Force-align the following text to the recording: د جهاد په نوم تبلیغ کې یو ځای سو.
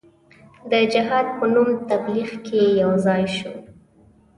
د 0.69 0.73
جهاد 0.93 1.25
په 1.37 1.45
نوم 1.53 1.69
تبلیغ 1.89 2.29
کې 2.45 2.61
یو 2.81 2.91
ځای 3.05 3.23
سو. 3.37 3.49